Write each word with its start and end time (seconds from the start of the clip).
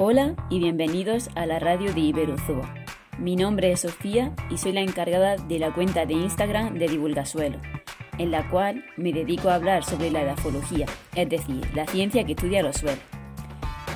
Hola 0.00 0.36
y 0.48 0.60
bienvenidos 0.60 1.28
a 1.34 1.44
la 1.44 1.58
radio 1.58 1.92
de 1.92 1.98
Iberozoa. 1.98 2.72
Mi 3.18 3.34
nombre 3.34 3.72
es 3.72 3.80
Sofía 3.80 4.32
y 4.48 4.56
soy 4.56 4.70
la 4.70 4.80
encargada 4.80 5.34
de 5.34 5.58
la 5.58 5.74
cuenta 5.74 6.06
de 6.06 6.14
Instagram 6.14 6.74
de 6.74 6.86
Divulgasuelo, 6.86 7.58
en 8.16 8.30
la 8.30 8.48
cual 8.48 8.84
me 8.96 9.12
dedico 9.12 9.48
a 9.48 9.56
hablar 9.56 9.82
sobre 9.82 10.12
la 10.12 10.22
edafología, 10.22 10.86
es 11.16 11.28
decir, 11.28 11.68
la 11.74 11.84
ciencia 11.88 12.22
que 12.24 12.34
estudia 12.34 12.62
los 12.62 12.76
suelos. 12.76 13.02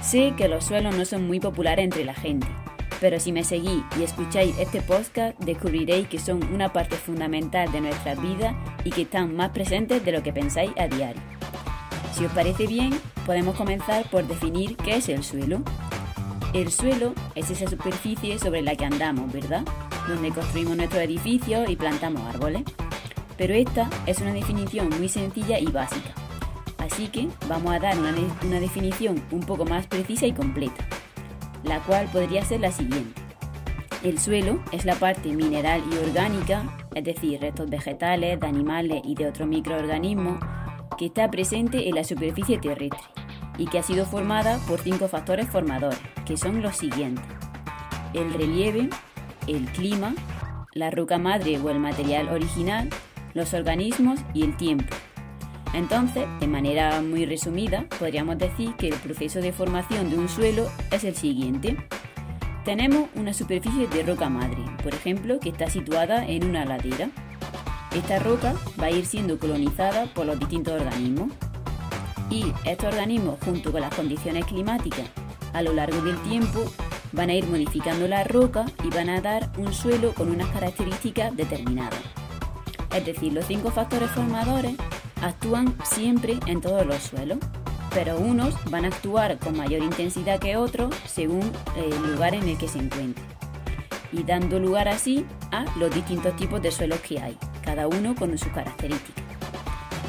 Sé 0.00 0.34
que 0.36 0.48
los 0.48 0.64
suelos 0.64 0.96
no 0.96 1.04
son 1.04 1.29
muy 1.29 1.38
populares 1.38 1.84
entre 1.84 2.04
la 2.04 2.14
gente, 2.14 2.48
pero 3.00 3.21
si 3.21 3.30
me 3.30 3.44
seguís 3.44 3.84
y 3.96 4.03
escucháis 4.03 4.58
este 4.58 4.82
podcast 4.82 5.39
descubriréis 5.39 6.08
que 6.08 6.18
son 6.18 6.43
una 6.53 6.72
parte 6.72 6.96
fundamental 6.96 7.71
de 7.71 7.80
nuestra 7.80 8.16
vida 8.16 8.57
y 8.82 8.90
que 8.90 9.03
están 9.03 9.36
más 9.36 9.50
presentes 9.50 10.04
de 10.04 10.11
lo 10.11 10.25
que 10.25 10.32
pensáis 10.32 10.72
a 10.76 10.89
diario. 10.89 11.22
Si 12.12 12.26
os 12.26 12.32
parece 12.32 12.66
bien, 12.66 12.93
podemos 13.25 13.57
comenzar 13.57 14.08
por 14.11 14.26
definir 14.26 14.76
qué 14.76 14.96
es 14.96 15.08
el 15.08 15.25
suelo. 15.25 15.62
El 16.52 16.71
suelo 16.71 17.14
es 17.35 17.50
esa 17.50 17.68
superficie 17.68 18.38
sobre 18.38 18.61
la 18.61 18.76
que 18.76 18.85
andamos, 18.85 19.32
¿verdad? 19.32 19.64
Donde 20.07 20.30
construimos 20.30 20.76
nuestros 20.76 21.02
edificios 21.02 21.71
y 21.71 21.76
plantamos 21.76 22.22
árboles. 22.22 22.62
Pero 23.38 23.54
esta 23.54 23.88
es 24.07 24.21
una 24.21 24.35
definición 24.35 24.90
muy 24.90 25.08
sencilla 25.08 25.58
y 25.58 25.66
básica. 25.66 26.11
Así 26.76 27.08
que 27.08 27.29
vamos 27.48 27.72
a 27.72 27.79
dar 27.79 27.96
una, 27.98 28.60
definición 28.60 29.22
un 29.30 29.40
poco 29.40 29.64
más 29.64 29.86
precisa 29.86 30.26
y 30.26 30.32
completa, 30.32 30.85
la 31.64 31.79
cual 31.80 32.08
podría 32.12 32.44
ser 32.44 32.60
la 32.60 32.72
siguiente. 32.72 33.20
El 34.02 34.19
suelo 34.19 34.60
es 34.72 34.84
la 34.84 34.97
parte 34.97 35.30
mineral 35.30 35.80
y 35.91 35.97
orgánica, 35.97 36.77
es 36.94 37.05
decir, 37.05 37.41
restos 37.41 37.70
vegetales, 37.70 38.38
de 38.41 38.47
animales 38.47 39.00
y 39.05 39.14
de 39.14 39.28
otros 39.28 39.48
microorganismos, 39.48 40.38
que 41.02 41.06
está 41.06 41.28
presente 41.33 41.88
en 41.88 41.97
la 41.97 42.05
superficie 42.05 42.58
terrestre 42.58 43.02
y 43.58 43.66
que 43.66 43.80
ha 43.80 43.83
sido 43.83 44.06
formada 44.06 44.60
por 44.68 44.78
cinco 44.78 45.08
factores 45.08 45.50
formadores, 45.50 45.98
que 46.24 46.36
son 46.36 46.62
los 46.62 46.77
siguientes. 46.77 47.24
El 48.14 48.32
relieve, 48.32 48.88
el 49.48 49.64
clima, 49.72 50.14
la 50.74 50.92
roca 50.92 51.18
madre 51.18 51.58
o 51.58 51.70
el 51.70 51.80
material 51.80 52.28
original, 52.28 52.88
los 53.34 53.52
organismos 53.52 54.20
y 54.32 54.44
el 54.44 54.56
tiempo. 54.56 54.94
Entonces, 55.74 56.24
de 56.38 56.46
manera 56.46 57.02
muy 57.02 57.27
resumida, 57.27 57.84
podríamos 57.98 58.38
decir 58.38 58.77
que 58.77 58.86
el 58.86 58.94
proceso 58.94 59.40
de 59.40 59.50
formación 59.50 60.08
de 60.08 60.18
un 60.20 60.28
suelo 60.28 60.70
es 60.92 61.02
el 61.02 61.16
siguiente. 61.16 61.77
Tenemos 62.64 63.08
una 63.16 63.34
superficie 63.34 63.88
de 63.88 64.05
roca 64.05 64.28
madre, 64.28 64.62
por 64.84 64.94
ejemplo, 64.94 65.40
que 65.40 65.48
está 65.48 65.68
situada 65.68 66.24
en 66.28 66.48
una 66.48 66.64
ladera. 66.64 67.10
Esta 67.94 68.18
roca 68.18 68.54
va 68.80 68.86
a 68.86 68.90
ir 68.90 69.04
siendo 69.04 69.38
colonizada 69.38 70.06
por 70.06 70.24
los 70.24 70.38
distintos 70.38 70.80
organismos 70.80 71.30
y 72.30 72.52
estos 72.64 72.88
organismos, 72.94 73.38
junto 73.44 73.70
con 73.70 73.82
las 73.82 73.94
condiciones 73.94 74.46
climáticas 74.46 75.08
a 75.52 75.60
lo 75.60 75.74
largo 75.74 76.00
del 76.00 76.16
tiempo, 76.22 76.64
van 77.12 77.28
a 77.28 77.34
ir 77.34 77.46
modificando 77.46 78.08
la 78.08 78.24
roca 78.24 78.64
y 78.82 78.88
van 78.88 79.10
a 79.10 79.20
dar 79.20 79.52
un 79.58 79.74
suelo 79.74 80.14
con 80.14 80.30
unas 80.30 80.48
características 80.48 81.36
determinadas. 81.36 82.00
Es 82.94 83.04
decir, 83.04 83.34
los 83.34 83.44
cinco 83.44 83.70
factores 83.70 84.10
formadores 84.12 84.74
actúan 85.20 85.77
siempre 85.84 86.38
en 86.46 86.62
todos 86.62 86.86
los 86.86 87.02
suelos, 87.02 87.38
pero 87.92 88.18
unos 88.18 88.54
van 88.70 88.86
a 88.86 88.88
actuar 88.88 89.38
con 89.38 89.54
mayor 89.56 89.82
intensidad 89.82 90.40
que 90.40 90.56
otros 90.56 90.94
según 91.06 91.52
el 91.77 92.12
lugar 92.12 92.34
en 92.34 92.48
el 92.48 92.56
que 92.56 92.68
se 92.68 92.78
encuentren, 92.78 93.27
y 94.12 94.22
dando 94.22 94.58
lugar 94.58 94.88
así 94.88 95.27
a 95.50 95.66
los 95.77 95.94
distintos 95.94 96.34
tipos 96.36 96.62
de 96.62 96.72
suelos 96.72 97.00
que 97.00 97.20
hay, 97.20 97.36
cada 97.62 97.88
uno 97.88 98.14
con 98.14 98.36
sus 98.36 98.52
características. 98.52 99.24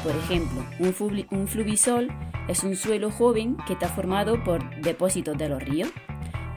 Por 0.04 0.14
ejemplo, 0.16 0.62
un, 0.80 1.48
fluvisol 1.48 2.08
es 2.46 2.62
un 2.62 2.76
suelo 2.76 3.10
joven 3.10 3.56
que 3.66 3.72
está 3.72 3.88
formado 3.88 4.44
por 4.44 4.62
depósitos 4.82 5.38
de 5.38 5.48
los 5.48 5.62
ríos. 5.62 5.90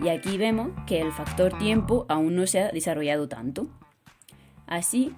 Y 0.04 0.10
aquí 0.10 0.38
vemos 0.38 0.72
que 0.86 1.00
el 1.00 1.14
factor 1.14 1.58
tiempo 1.58 2.06
aún 2.10 2.36
no 2.36 2.46
se 2.46 2.60
ha 2.60 2.72
desarrollado 2.72 3.30
tanto. 3.30 3.68
Así, 4.66 5.14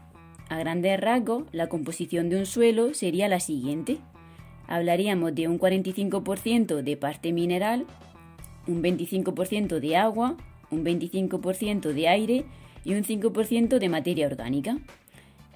a 0.48 0.60
grandes 0.60 1.00
rasgos, 1.00 1.46
la 1.52 1.70
composición 1.70 2.30
de 2.30 2.38
un 2.38 2.46
suelo 2.46 2.94
sería 2.94 3.28
la 3.28 3.40
siguiente. 3.40 3.98
Hablaríamos 4.68 5.34
de 5.34 5.48
un 5.48 5.60
45% 5.60 6.84
de 6.84 6.98
parte 6.98 7.34
mineral, 7.34 7.88
un 8.68 8.84
25% 8.84 9.80
de 9.80 9.98
agua, 9.98 10.38
un 10.70 10.86
25% 10.86 11.94
de 11.94 12.08
aire 12.08 12.46
y 12.86 12.94
un 12.94 13.04
5% 13.04 13.80
de 13.80 13.90
materia 13.90 14.28
orgánica. 14.28 14.78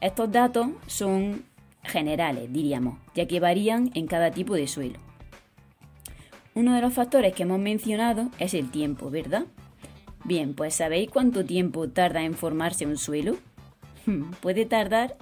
Estos 0.04 0.34
datos 0.34 0.68
son 0.86 1.46
generales, 1.82 2.52
diríamos, 2.52 2.98
ya 3.16 3.26
que 3.26 3.40
varían 3.40 3.90
en 3.94 4.06
cada 4.06 4.32
tipo 4.32 4.54
de 4.54 4.68
suelo. 4.68 5.00
Uno 6.54 6.76
de 6.76 6.82
los 6.82 6.92
factores 6.92 7.34
que 7.34 7.44
hemos 7.44 7.60
mencionado 7.60 8.30
es 8.38 8.54
el 8.54 8.70
tiempo, 8.70 9.10
¿verdad? 9.10 9.46
Bien, 10.26 10.56
pues 10.56 10.76
¿sabéis 10.76 11.10
cuánto 11.10 11.46
tiempo 11.46 11.88
tarda 11.88 12.22
en 12.22 12.34
formarse 12.34 12.86
un 12.86 12.98
suelo? 12.98 13.38
puede 14.42 14.66
tardar 14.66 15.16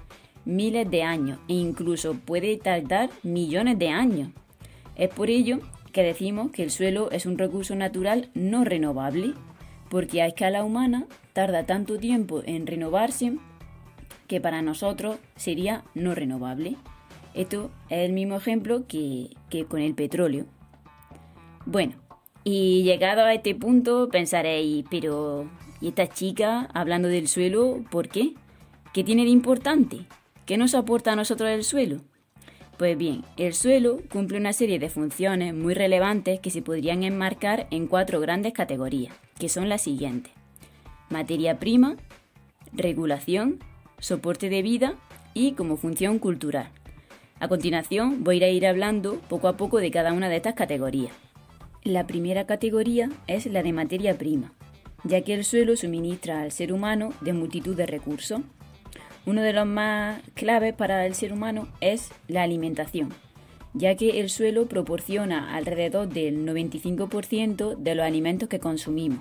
miles 0.45 0.89
de 0.89 1.03
años 1.03 1.37
e 1.47 1.53
incluso 1.53 2.15
puede 2.15 2.57
tardar 2.57 3.11
millones 3.21 3.77
de 3.77 3.89
años. 3.89 4.29
Es 4.95 5.09
por 5.09 5.29
ello 5.29 5.59
que 5.91 6.01
decimos 6.01 6.49
que 6.49 6.63
el 6.63 6.71
suelo 6.71 7.11
es 7.11 7.27
un 7.27 7.37
recurso 7.37 7.75
natural 7.75 8.31
no 8.33 8.63
renovable, 8.63 9.35
porque 9.91 10.23
a 10.23 10.25
escala 10.25 10.63
humana 10.63 11.05
tarda 11.33 11.67
tanto 11.67 11.99
tiempo 11.99 12.41
en 12.43 12.65
renovarse 12.65 13.37
que 14.31 14.39
para 14.39 14.61
nosotros 14.61 15.17
sería 15.35 15.83
no 15.93 16.15
renovable. 16.15 16.77
Esto 17.33 17.69
es 17.89 18.05
el 18.05 18.13
mismo 18.13 18.37
ejemplo 18.37 18.85
que, 18.87 19.35
con 19.67 19.81
el 19.81 19.93
petróleo. 19.93 20.45
Bueno, 21.65 21.95
y 22.45 22.83
llegado 22.83 23.25
a 23.25 23.33
este 23.33 23.55
punto 23.55 24.07
pensaréis, 24.09 24.85
pero 24.89 25.51
¿y 25.81 25.89
esta 25.89 26.07
chica 26.07 26.69
hablando 26.73 27.09
del 27.09 27.27
suelo, 27.27 27.83
por 27.91 28.07
qué? 28.07 28.35
¿Qué 28.93 29.03
tiene 29.03 29.25
de 29.25 29.31
importante? 29.31 30.05
¿Qué 30.45 30.55
nos 30.57 30.75
aporta 30.75 31.11
a 31.11 31.17
nosotros 31.17 31.49
el 31.49 31.65
suelo? 31.65 31.97
Pues 32.77 32.97
bien, 32.97 33.25
el 33.35 33.53
suelo 33.53 33.99
cumple 34.09 34.37
una 34.37 34.53
serie 34.53 34.79
de 34.79 34.87
funciones 34.87 35.53
muy 35.53 35.73
relevantes 35.73 36.39
que 36.39 36.51
se 36.51 36.61
podrían 36.61 37.03
enmarcar 37.03 37.67
en 37.69 37.85
cuatro 37.85 38.21
grandes 38.21 38.53
categorías, 38.53 39.13
que 39.37 39.49
son 39.49 39.67
las 39.67 39.81
siguientes. 39.81 40.31
Materia 41.09 41.59
prima, 41.59 41.97
regulación, 42.71 43.59
soporte 44.01 44.49
de 44.49 44.61
vida 44.61 44.95
y 45.33 45.53
como 45.53 45.77
función 45.77 46.19
cultural. 46.19 46.69
A 47.39 47.47
continuación 47.47 48.23
voy 48.23 48.43
a 48.43 48.49
ir 48.49 48.67
hablando 48.67 49.19
poco 49.29 49.47
a 49.47 49.55
poco 49.55 49.79
de 49.79 49.91
cada 49.91 50.11
una 50.11 50.27
de 50.27 50.35
estas 50.35 50.55
categorías. 50.55 51.13
La 51.83 52.05
primera 52.05 52.45
categoría 52.45 53.09
es 53.27 53.45
la 53.45 53.63
de 53.63 53.73
materia 53.73 54.17
prima, 54.17 54.53
ya 55.03 55.21
que 55.21 55.33
el 55.33 55.45
suelo 55.45 55.75
suministra 55.77 56.41
al 56.41 56.51
ser 56.51 56.73
humano 56.73 57.13
de 57.21 57.33
multitud 57.33 57.75
de 57.75 57.85
recursos. 57.85 58.41
Uno 59.25 59.41
de 59.41 59.53
los 59.53 59.65
más 59.65 60.21
claves 60.33 60.73
para 60.73 61.05
el 61.05 61.15
ser 61.15 61.31
humano 61.31 61.67
es 61.79 62.11
la 62.27 62.43
alimentación, 62.43 63.09
ya 63.73 63.95
que 63.95 64.19
el 64.19 64.29
suelo 64.29 64.67
proporciona 64.67 65.55
alrededor 65.55 66.09
del 66.09 66.45
95% 66.45 67.75
de 67.77 67.95
los 67.95 68.05
alimentos 68.05 68.49
que 68.49 68.59
consumimos, 68.59 69.19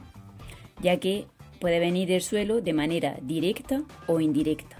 ya 0.83 0.99
que 0.99 1.27
puede 1.61 1.79
venir 1.79 2.09
del 2.09 2.23
suelo 2.23 2.61
de 2.61 2.73
manera 2.73 3.19
directa 3.23 3.83
o 4.07 4.21
indirecta. 4.21 4.79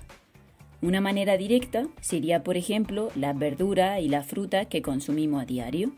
Una 0.83 1.03
manera 1.03 1.37
directa 1.37 1.87
sería, 2.01 2.43
por 2.43 2.57
ejemplo, 2.57 3.11
las 3.15 3.39
verduras 3.39 4.01
y 4.01 4.09
las 4.09 4.27
frutas 4.27 4.67
que 4.67 4.81
consumimos 4.81 5.43
a 5.43 5.47
diario. 5.47 5.93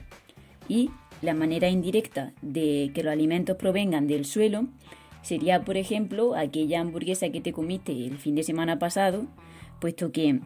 Y 0.69 0.91
la 1.23 1.35
manera 1.35 1.69
indirecta 1.69 2.33
de 2.43 2.91
que 2.93 3.05
los 3.05 3.13
alimentos 3.13 3.57
provengan 3.57 4.09
del 4.09 4.25
suelo 4.25 4.67
sería, 5.23 5.65
por 5.65 5.77
ejemplo, 5.77 6.35
aquella 6.35 6.81
hamburguesa 6.81 7.31
que 7.31 7.41
te 7.41 7.53
comiste 7.53 7.93
el 7.93 8.19
fin 8.19 8.35
de 8.35 8.43
semana 8.43 8.81
pasado, 8.81 9.27
puesto 9.81 10.11
que 10.11 10.41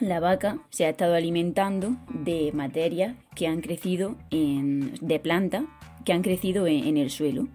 la 0.00 0.20
vaca 0.20 0.58
se 0.68 0.84
ha 0.84 0.90
estado 0.90 1.14
alimentando 1.14 1.96
de 2.10 2.52
materias 2.52 3.16
que 3.34 3.46
han 3.46 3.62
crecido 3.62 4.16
en, 4.30 4.92
de 5.00 5.18
planta 5.18 5.64
que 6.04 6.12
han 6.12 6.22
crecido 6.22 6.66
en 6.66 6.98
el 6.98 7.08
suelo. 7.08 7.48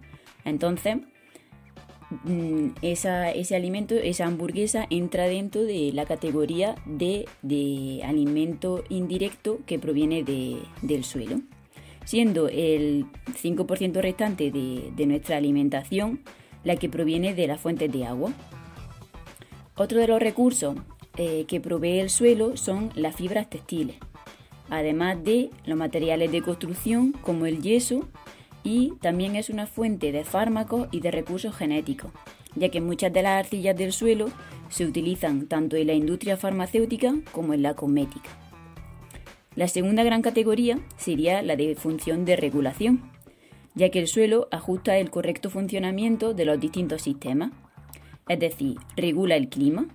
Entonces, 0.46 0.98
Mm, 2.10 2.70
ese 2.82 3.56
alimento, 3.56 3.96
esa 3.96 4.28
hamburguesa 4.28 4.88
entra 4.90 5.28
dentro 5.28 5.64
de 5.64 5.92
la 5.94 6.06
categoría 6.06 6.76
de, 6.86 7.26
alimento 8.06 8.84
indirecto 8.88 9.60
que 9.66 9.78
proviene 9.78 10.24
del 10.24 11.04
suelo, 11.04 11.42
siendo 12.06 12.48
el 12.48 13.08
5% 13.44 14.02
restante 14.02 14.52
de, 14.52 15.06
nuestra 15.06 15.38
alimentación 15.38 16.22
la 16.64 16.78
que 16.78 16.90
proviene 16.90 17.34
de 17.34 17.48
las 17.48 17.60
fuentes 17.60 17.92
de 17.92 18.06
agua. 18.06 18.32
Otro 19.76 20.00
de 20.00 20.08
los 20.08 20.22
recursos 20.22 20.76
eh, 21.18 21.46
que 21.48 21.60
provee 21.60 22.00
el 22.00 22.10
suelo 22.10 22.56
son 22.56 22.90
las 22.96 23.16
fibras 23.16 23.50
textiles, 23.50 23.98
además 24.70 25.22
de 25.24 25.50
los 25.66 25.78
materiales 25.78 26.32
de 26.32 26.42
construcción 26.42 27.12
como 27.12 27.46
el 27.46 27.62
yeso 27.62 28.08
y 28.68 28.96
también 29.00 29.38
es 29.38 29.50
una 29.50 29.66
fuente 29.66 30.12
de 30.12 30.26
fármacos 30.26 30.90
y 30.92 31.00
de 31.00 31.10
recursos 31.10 31.56
genéticos, 31.56 32.12
ya 32.54 32.68
que 32.68 32.82
muchas 32.82 33.14
de 33.14 33.24
las 33.24 33.40
arcillas 33.46 33.78
del 33.78 33.94
suelo 33.94 34.28
se 34.68 34.86
utilizan 34.86 35.48
tanto 35.48 35.78
en 35.78 35.88
la 35.88 35.94
industria 35.94 36.36
farmacéutica 36.36 37.16
como 37.32 37.54
en 37.54 37.62
la 37.62 37.76
cosmética. 37.76 38.30
La 39.56 39.70
segunda 39.70 40.04
gran 40.04 40.22
categoría 40.22 40.80
sería 40.98 41.42
la 41.44 41.56
de 41.56 41.76
función 41.76 42.26
de 42.26 42.36
regulación, 42.36 43.10
ya 43.74 43.88
que 43.88 44.00
el 44.00 44.08
suelo 44.10 44.50
ajusta 44.52 44.98
el 44.98 45.12
correcto 45.12 45.50
funcionamiento 45.50 46.34
de 46.34 46.44
los 46.44 46.60
distintos 46.60 47.04
sistemas, 47.04 47.54
es 48.28 48.38
decir, 48.38 48.76
regula 48.98 49.38
el 49.38 49.48
clima, 49.48 49.86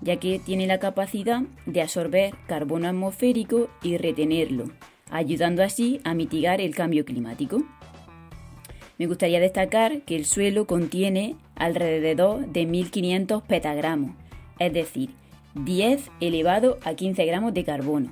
ya 0.00 0.20
que 0.20 0.38
tiene 0.38 0.68
la 0.68 0.78
capacidad 0.78 1.42
de 1.66 1.82
absorber 1.82 2.34
carbono 2.46 2.86
atmosférico 2.86 3.68
y 3.82 3.96
retenerlo, 3.96 4.70
ayudando 5.10 5.64
así 5.64 6.00
a 6.04 6.14
mitigar 6.14 6.60
el 6.60 6.72
cambio 6.72 7.04
climático. 7.04 7.64
Me 8.98 9.06
gustaría 9.06 9.40
destacar 9.40 10.02
que 10.02 10.16
el 10.16 10.24
suelo 10.24 10.66
contiene 10.66 11.36
alrededor 11.56 12.46
de 12.46 12.66
1500 12.66 13.42
petagramos, 13.42 14.12
es 14.58 14.72
decir, 14.72 15.10
10 15.54 16.10
elevado 16.20 16.78
a 16.84 16.94
15 16.94 17.24
gramos 17.26 17.54
de 17.54 17.64
carbono, 17.64 18.10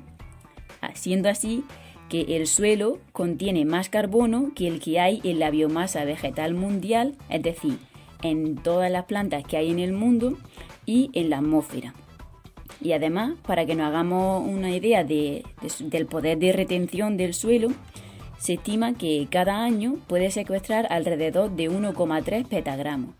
siendo 0.94 1.28
así 1.28 1.64
que 2.08 2.36
el 2.36 2.46
suelo 2.46 2.98
contiene 3.12 3.64
más 3.64 3.88
carbono 3.88 4.52
que 4.54 4.66
el 4.66 4.80
que 4.80 4.98
hay 4.98 5.20
en 5.22 5.38
la 5.38 5.50
biomasa 5.50 6.04
vegetal 6.04 6.54
mundial, 6.54 7.14
es 7.28 7.42
decir, 7.42 7.78
en 8.22 8.56
todas 8.56 8.90
las 8.90 9.04
plantas 9.04 9.44
que 9.44 9.56
hay 9.56 9.70
en 9.70 9.78
el 9.78 9.92
mundo 9.92 10.36
y 10.86 11.10
en 11.14 11.30
la 11.30 11.38
atmósfera. 11.38 11.94
Y 12.82 12.92
además, 12.92 13.34
para 13.46 13.66
que 13.66 13.74
nos 13.74 13.86
hagamos 13.86 14.46
una 14.48 14.74
idea 14.74 15.04
del 15.04 16.06
poder 16.08 16.38
de 16.38 16.52
retención 16.52 17.16
del 17.16 17.34
suelo, 17.34 17.68
se 18.40 18.54
estima 18.54 18.94
que 18.94 19.28
cada 19.30 19.62
año 19.62 19.96
puede 20.06 20.30
secuestrar 20.30 20.86
alrededor 20.90 21.50
de 21.50 21.70
1,3 21.70 22.48
petagramos. 22.48 23.10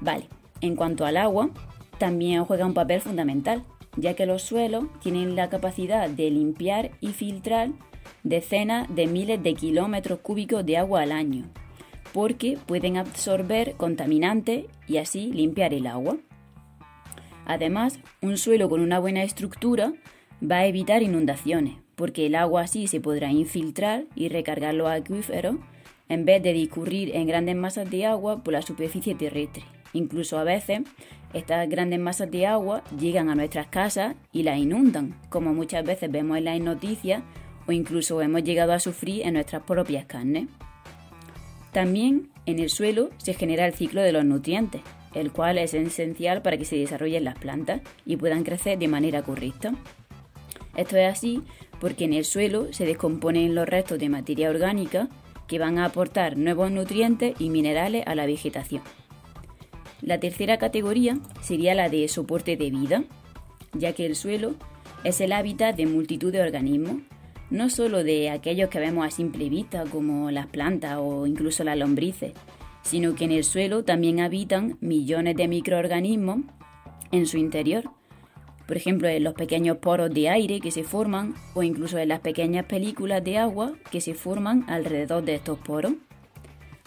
Vale, 0.00 0.28
en 0.62 0.76
cuanto 0.76 1.04
al 1.04 1.18
agua, 1.18 1.50
también 1.98 2.44
juega 2.46 2.64
un 2.64 2.72
papel 2.72 3.02
fundamental, 3.02 3.64
ya 3.96 4.14
que 4.14 4.24
los 4.24 4.42
suelos 4.42 4.86
tienen 5.00 5.36
la 5.36 5.50
capacidad 5.50 6.08
de 6.08 6.30
limpiar 6.30 6.92
y 7.00 7.08
filtrar 7.08 7.68
decenas 8.22 8.92
de 8.94 9.06
miles 9.06 9.42
de 9.42 9.54
kilómetros 9.54 10.20
cúbicos 10.20 10.64
de 10.64 10.78
agua 10.78 11.02
al 11.02 11.12
año, 11.12 11.44
porque 12.14 12.58
pueden 12.66 12.96
absorber 12.96 13.74
contaminantes 13.76 14.64
y 14.88 14.96
así 14.96 15.30
limpiar 15.32 15.74
el 15.74 15.86
agua. 15.86 16.16
Además, 17.44 18.00
un 18.22 18.38
suelo 18.38 18.70
con 18.70 18.80
una 18.80 18.98
buena 19.00 19.22
estructura 19.22 19.92
va 20.42 20.56
a 20.56 20.66
evitar 20.66 21.02
inundaciones, 21.02 21.76
porque 21.96 22.26
el 22.26 22.34
agua 22.34 22.62
así 22.62 22.86
se 22.86 23.00
podrá 23.00 23.32
infiltrar 23.32 24.04
y 24.14 24.28
recargar 24.28 24.74
los 24.74 24.88
acuíferos 24.88 25.56
en 26.08 26.24
vez 26.24 26.42
de 26.42 26.52
discurrir 26.52 27.16
en 27.16 27.26
grandes 27.26 27.56
masas 27.56 27.90
de 27.90 28.06
agua 28.06 28.44
por 28.44 28.52
la 28.52 28.62
superficie 28.62 29.14
terrestre. 29.14 29.64
Incluso 29.92 30.38
a 30.38 30.44
veces 30.44 30.82
estas 31.32 31.68
grandes 31.68 31.98
masas 31.98 32.30
de 32.30 32.46
agua 32.46 32.84
llegan 32.98 33.28
a 33.30 33.34
nuestras 33.34 33.66
casas 33.66 34.14
y 34.32 34.42
las 34.42 34.58
inundan, 34.58 35.18
como 35.30 35.52
muchas 35.54 35.84
veces 35.84 36.10
vemos 36.10 36.38
en 36.38 36.44
las 36.44 36.60
noticias 36.60 37.22
o 37.66 37.72
incluso 37.72 38.20
hemos 38.22 38.44
llegado 38.44 38.72
a 38.72 38.78
sufrir 38.78 39.26
en 39.26 39.34
nuestras 39.34 39.62
propias 39.62 40.06
carnes. 40.06 40.48
También 41.72 42.30
en 42.46 42.58
el 42.58 42.70
suelo 42.70 43.10
se 43.18 43.34
genera 43.34 43.66
el 43.66 43.74
ciclo 43.74 44.02
de 44.02 44.12
los 44.12 44.24
nutrientes, 44.24 44.82
el 45.14 45.32
cual 45.32 45.58
es 45.58 45.74
esencial 45.74 46.42
para 46.42 46.56
que 46.56 46.64
se 46.64 46.76
desarrollen 46.76 47.24
las 47.24 47.38
plantas 47.38 47.80
y 48.04 48.16
puedan 48.16 48.44
crecer 48.44 48.78
de 48.78 48.88
manera 48.88 49.22
correcta. 49.22 49.74
Esto 50.76 50.96
es 50.96 51.10
así 51.10 51.42
porque 51.80 52.04
en 52.04 52.12
el 52.12 52.24
suelo 52.24 52.72
se 52.72 52.86
descomponen 52.86 53.54
los 53.54 53.68
restos 53.68 53.98
de 53.98 54.08
materia 54.08 54.50
orgánica 54.50 55.08
que 55.46 55.58
van 55.58 55.78
a 55.78 55.84
aportar 55.84 56.36
nuevos 56.36 56.70
nutrientes 56.70 57.34
y 57.38 57.50
minerales 57.50 58.04
a 58.06 58.14
la 58.14 58.26
vegetación. 58.26 58.82
La 60.02 60.20
tercera 60.20 60.58
categoría 60.58 61.18
sería 61.40 61.74
la 61.74 61.88
de 61.88 62.06
soporte 62.08 62.56
de 62.56 62.70
vida, 62.70 63.04
ya 63.72 63.92
que 63.92 64.06
el 64.06 64.16
suelo 64.16 64.54
es 65.04 65.20
el 65.20 65.32
hábitat 65.32 65.76
de 65.76 65.86
multitud 65.86 66.32
de 66.32 66.42
organismos, 66.42 67.02
no 67.50 67.70
solo 67.70 68.02
de 68.02 68.30
aquellos 68.30 68.68
que 68.68 68.80
vemos 68.80 69.06
a 69.06 69.10
simple 69.10 69.48
vista 69.48 69.84
como 69.84 70.30
las 70.30 70.46
plantas 70.46 70.98
o 71.00 71.26
incluso 71.26 71.64
las 71.64 71.78
lombrices, 71.78 72.32
sino 72.82 73.14
que 73.14 73.24
en 73.24 73.32
el 73.32 73.44
suelo 73.44 73.84
también 73.84 74.20
habitan 74.20 74.78
millones 74.80 75.36
de 75.36 75.48
microorganismos 75.48 76.40
en 77.12 77.26
su 77.26 77.36
interior, 77.36 77.90
por 78.66 78.76
ejemplo, 78.76 79.08
en 79.08 79.24
los 79.24 79.34
pequeños 79.34 79.78
poros 79.78 80.12
de 80.12 80.28
aire 80.28 80.60
que 80.60 80.70
se 80.70 80.82
forman 80.82 81.34
o 81.54 81.62
incluso 81.62 81.98
en 81.98 82.08
las 82.08 82.20
pequeñas 82.20 82.66
películas 82.66 83.22
de 83.22 83.38
agua 83.38 83.72
que 83.90 84.00
se 84.00 84.14
forman 84.14 84.64
alrededor 84.68 85.24
de 85.24 85.36
estos 85.36 85.58
poros. 85.58 85.92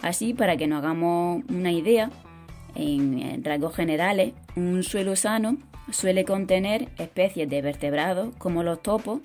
Así, 0.01 0.33
para 0.33 0.57
que 0.57 0.67
nos 0.67 0.79
hagamos 0.79 1.43
una 1.49 1.71
idea, 1.71 2.09
en 2.75 3.43
rasgos 3.43 3.75
generales, 3.75 4.33
un 4.55 4.83
suelo 4.83 5.15
sano 5.15 5.57
suele 5.91 6.23
contener 6.23 6.89
especies 6.97 7.49
de 7.49 7.61
vertebrados 7.61 8.35
como 8.37 8.63
los 8.63 8.81
topos, 8.81 9.21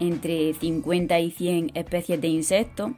entre 0.00 0.52
50 0.54 1.20
y 1.20 1.30
100 1.30 1.70
especies 1.74 2.20
de 2.20 2.28
insectos, 2.28 2.92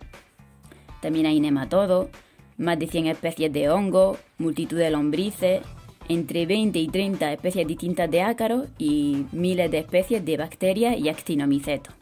también 1.00 1.26
hay 1.26 1.38
nematodos, 1.38 2.08
más 2.56 2.79
de 2.79 2.87
100 2.87 3.08
especies 3.08 3.52
de 3.52 3.69
hongos, 3.69 4.19
multitud 4.38 4.79
de 4.79 4.91
lombrices, 4.91 5.61
entre 6.09 6.47
20 6.47 6.79
y 6.79 6.89
30 6.89 7.33
especies 7.33 7.67
distintas 7.67 8.11
de 8.11 8.23
ácaros 8.23 8.69
y 8.79 9.27
miles 9.33 9.71
de 9.71 9.79
especies 9.79 10.25
de 10.25 10.37
bacterias 10.37 10.99
y 10.99 11.09
actinomicetos. 11.09 11.95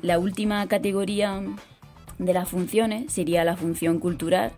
La 0.00 0.18
última 0.18 0.66
categoría 0.68 1.42
de 2.18 2.32
las 2.32 2.48
funciones 2.48 3.12
sería 3.12 3.44
la 3.44 3.56
función 3.56 3.98
cultural, 3.98 4.52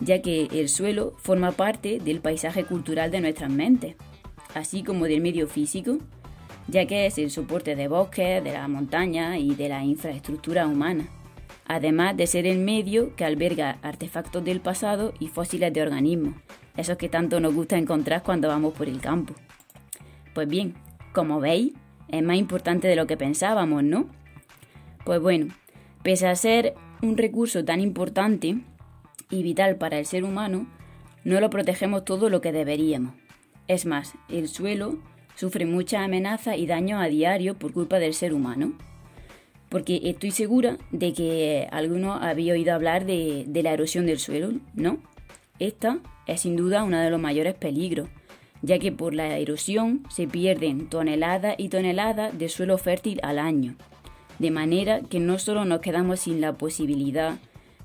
ya 0.00 0.22
que 0.22 0.48
el 0.52 0.68
suelo 0.68 1.14
forma 1.18 1.52
parte 1.52 1.98
del 1.98 2.20
paisaje 2.20 2.64
cultural 2.64 3.10
de 3.10 3.20
nuestras 3.20 3.50
mentes, 3.50 3.96
así 4.54 4.82
como 4.82 5.04
del 5.04 5.20
medio 5.20 5.46
físico, 5.46 5.98
ya 6.68 6.86
que 6.86 7.06
es 7.06 7.18
el 7.18 7.30
soporte 7.30 7.76
de 7.76 7.88
bosques, 7.88 8.42
de 8.42 8.52
las 8.52 8.68
montañas 8.68 9.38
y 9.38 9.54
de 9.54 9.68
la 9.68 9.84
infraestructura 9.84 10.66
humana, 10.66 11.08
además 11.66 12.16
de 12.16 12.26
ser 12.26 12.46
el 12.46 12.58
medio 12.58 13.14
que 13.16 13.24
alberga 13.24 13.78
artefactos 13.82 14.44
del 14.44 14.60
pasado 14.60 15.12
y 15.20 15.28
fósiles 15.28 15.72
de 15.72 15.82
organismos, 15.82 16.34
esos 16.76 16.96
que 16.96 17.08
tanto 17.08 17.40
nos 17.40 17.54
gusta 17.54 17.78
encontrar 17.78 18.22
cuando 18.22 18.48
vamos 18.48 18.74
por 18.74 18.88
el 18.88 19.00
campo. 19.00 19.34
Pues 20.34 20.48
bien, 20.48 20.74
como 21.12 21.40
veis, 21.40 21.72
es 22.08 22.22
más 22.22 22.36
importante 22.36 22.88
de 22.88 22.96
lo 22.96 23.06
que 23.06 23.16
pensábamos, 23.16 23.82
¿no? 23.82 24.08
Pues 25.04 25.20
bueno, 25.20 25.54
pese 26.02 26.26
a 26.26 26.34
ser 26.34 26.74
un 27.02 27.16
recurso 27.16 27.64
tan 27.64 27.80
importante 27.80 28.58
y 29.30 29.42
vital 29.42 29.76
para 29.76 29.98
el 29.98 30.06
ser 30.06 30.24
humano, 30.24 30.66
no 31.24 31.40
lo 31.40 31.50
protegemos 31.50 32.04
todo 32.04 32.28
lo 32.28 32.40
que 32.40 32.52
deberíamos. 32.52 33.14
Es 33.68 33.86
más, 33.86 34.14
el 34.28 34.48
suelo 34.48 34.98
sufre 35.36 35.64
mucha 35.64 36.02
amenaza 36.02 36.56
y 36.56 36.66
daño 36.66 37.00
a 37.00 37.06
diario 37.06 37.58
por 37.58 37.72
culpa 37.72 37.98
del 37.98 38.14
ser 38.14 38.34
humano. 38.34 38.72
Porque 39.68 40.00
estoy 40.04 40.32
segura 40.32 40.78
de 40.90 41.12
que 41.12 41.68
alguno 41.70 42.14
había 42.14 42.54
oído 42.54 42.74
hablar 42.74 43.06
de, 43.06 43.44
de 43.46 43.62
la 43.62 43.72
erosión 43.72 44.06
del 44.06 44.18
suelo, 44.18 44.52
¿no? 44.74 44.98
Esta 45.60 45.98
es 46.26 46.40
sin 46.40 46.56
duda 46.56 46.82
uno 46.84 46.98
de 46.98 47.10
los 47.10 47.20
mayores 47.20 47.54
peligros, 47.54 48.08
ya 48.62 48.78
que 48.78 48.92
por 48.92 49.14
la 49.14 49.38
erosión 49.38 50.02
se 50.08 50.26
pierden 50.26 50.88
toneladas 50.88 51.54
y 51.58 51.68
toneladas 51.68 52.36
de 52.36 52.48
suelo 52.48 52.78
fértil 52.78 53.20
al 53.22 53.38
año, 53.38 53.76
de 54.38 54.50
manera 54.50 55.02
que 55.02 55.20
no 55.20 55.38
solo 55.38 55.66
nos 55.66 55.80
quedamos 55.80 56.20
sin 56.20 56.40
la 56.40 56.54
posibilidad 56.54 57.38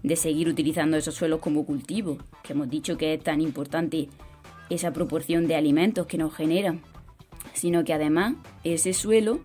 de 0.04 0.16
seguir 0.16 0.48
utilizando 0.48 0.96
esos 0.96 1.16
suelos 1.16 1.42
como 1.42 1.66
cultivo, 1.66 2.18
que 2.44 2.54
hemos 2.54 2.70
dicho 2.70 2.98
que 2.98 3.14
es 3.14 3.24
tan 3.24 3.42
importante 3.42 4.08
esa 4.70 4.94
proporción 4.94 5.48
de 5.48 5.56
alimentos 5.56 6.08
que 6.08 6.18
nos 6.18 6.34
generan, 6.34 6.82
sino 7.54 7.84
que 7.84 7.94
además 7.94 8.36
ese 8.64 8.94
suelo 8.94 9.42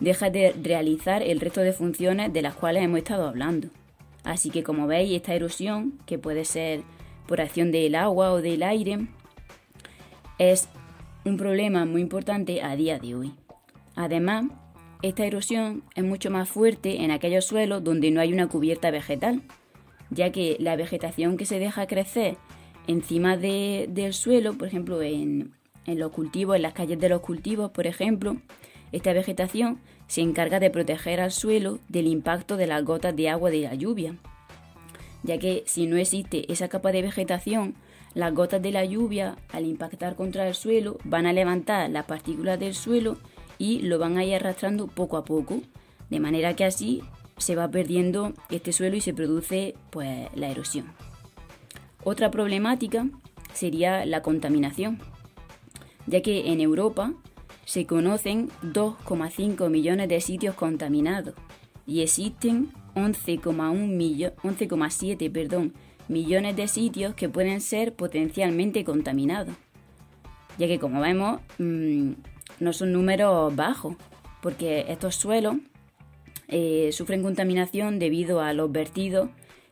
deja 0.00 0.28
de 0.28 0.52
realizar 0.62 1.22
el 1.22 1.40
resto 1.40 1.60
de 1.60 1.72
funciones 1.72 2.32
de 2.32 2.42
las 2.42 2.54
cuales 2.54 2.82
hemos 2.82 2.98
estado 2.98 3.26
hablando. 3.26 3.68
Así 4.22 4.50
que 4.50 4.62
como 4.62 4.86
veis, 4.86 5.12
esta 5.12 5.34
erosión, 5.34 5.98
que 6.04 6.18
puede 6.18 6.44
ser 6.44 6.82
por 7.26 7.40
acción 7.40 7.70
del 7.72 7.94
agua 7.94 8.32
o 8.32 8.42
del 8.42 8.62
aire, 8.62 9.06
es 10.38 10.68
un 11.24 11.36
problema 11.36 11.84
muy 11.84 12.00
importante 12.00 12.62
a 12.62 12.74
día 12.76 12.98
de 12.98 13.14
hoy. 13.14 13.34
Además, 13.94 14.46
esta 15.02 15.24
erosión 15.24 15.82
es 15.94 16.04
mucho 16.04 16.30
más 16.30 16.48
fuerte 16.48 17.02
en 17.02 17.10
aquellos 17.10 17.44
suelos 17.44 17.84
donde 17.84 18.10
no 18.10 18.20
hay 18.20 18.32
una 18.32 18.48
cubierta 18.48 18.90
vegetal, 18.90 19.42
ya 20.10 20.32
que 20.32 20.56
la 20.58 20.76
vegetación 20.76 21.36
que 21.36 21.46
se 21.46 21.58
deja 21.58 21.86
crecer 21.86 22.36
encima 22.86 23.36
del 23.36 24.12
suelo, 24.14 24.54
por 24.54 24.68
ejemplo 24.68 25.02
en, 25.02 25.52
en 25.86 25.98
los 25.98 26.12
cultivos, 26.12 26.56
en 26.56 26.62
las 26.62 26.72
calles 26.72 26.98
de 26.98 27.08
los 27.08 27.20
cultivos, 27.20 27.70
por 27.70 27.86
ejemplo, 27.86 28.36
esta 28.92 29.12
vegetación 29.12 29.78
se 30.06 30.22
encarga 30.22 30.58
de 30.58 30.70
proteger 30.70 31.20
al 31.20 31.30
suelo 31.30 31.78
del 31.88 32.06
impacto 32.06 32.56
de 32.56 32.66
las 32.66 32.84
gotas 32.84 33.14
de 33.14 33.28
agua 33.28 33.50
de 33.50 33.60
la 33.60 33.74
lluvia 33.74 34.16
ya 35.22 35.38
que 35.38 35.64
si 35.66 35.86
no 35.86 35.96
existe 35.96 36.50
esa 36.52 36.68
capa 36.68 36.92
de 36.92 37.02
vegetación, 37.02 37.74
las 38.14 38.34
gotas 38.34 38.62
de 38.62 38.72
la 38.72 38.84
lluvia, 38.84 39.36
al 39.50 39.66
impactar 39.66 40.16
contra 40.16 40.48
el 40.48 40.54
suelo, 40.54 40.98
van 41.04 41.26
a 41.26 41.32
levantar 41.32 41.88
las 41.90 42.06
partículas 42.06 42.58
del 42.58 42.74
suelo 42.74 43.16
y 43.58 43.80
lo 43.82 43.98
van 43.98 44.16
a 44.18 44.24
ir 44.24 44.34
arrastrando 44.34 44.86
poco 44.86 45.16
a 45.16 45.24
poco, 45.24 45.60
de 46.08 46.20
manera 46.20 46.56
que 46.56 46.64
así 46.64 47.02
se 47.36 47.56
va 47.56 47.70
perdiendo 47.70 48.32
este 48.50 48.72
suelo 48.72 48.96
y 48.96 49.00
se 49.00 49.14
produce 49.14 49.74
pues, 49.90 50.28
la 50.34 50.48
erosión. 50.48 50.86
Otra 52.02 52.30
problemática 52.30 53.06
sería 53.52 54.04
la 54.06 54.22
contaminación, 54.22 54.98
ya 56.06 56.22
que 56.22 56.50
en 56.50 56.60
Europa 56.60 57.12
se 57.64 57.86
conocen 57.86 58.48
2,5 58.62 59.68
millones 59.68 60.08
de 60.08 60.20
sitios 60.20 60.54
contaminados 60.54 61.34
y 61.86 62.00
existen 62.00 62.72
11,7 63.04 65.32
perdón, 65.32 65.74
millones 66.08 66.56
de 66.56 66.68
sitios 66.68 67.14
que 67.14 67.28
pueden 67.28 67.60
ser 67.60 67.94
potencialmente 67.94 68.84
contaminados. 68.84 69.54
Ya 70.58 70.66
que 70.66 70.78
como 70.78 71.00
vemos 71.00 71.40
mm, 71.58 72.12
no 72.58 72.72
son 72.72 72.92
números 72.92 73.54
bajos, 73.54 73.96
porque 74.42 74.86
estos 74.88 75.14
suelos 75.14 75.56
eh, 76.48 76.90
sufren 76.92 77.22
contaminación 77.22 77.98
debido 77.98 78.40
a 78.40 78.52
los 78.52 78.72
vertidos 78.72 79.30